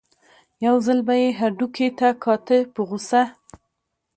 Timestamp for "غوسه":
2.87-3.23